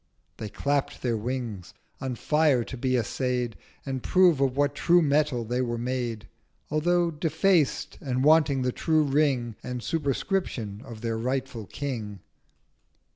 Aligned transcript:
They 0.37 0.49
clapp'd 0.49 1.03
their 1.03 1.15
Wings, 1.15 1.75
on 1.99 2.15
Fire 2.15 2.63
to 2.63 2.75
be 2.75 2.97
assay'd 2.97 3.55
And 3.85 4.01
prove 4.01 4.41
of 4.41 4.57
what 4.57 4.73
true 4.73 5.03
Metal 5.03 5.45
they 5.45 5.61
were 5.61 5.77
made, 5.77 6.27
Although 6.71 7.11
defaced, 7.11 7.99
and 8.01 8.23
wanting 8.23 8.63
the 8.63 8.71
true 8.71 9.03
Ring 9.03 9.57
And 9.61 9.83
Superscription 9.83 10.81
of 10.85 11.01
their 11.01 11.19
rightful 11.19 11.67
King. 11.67 12.21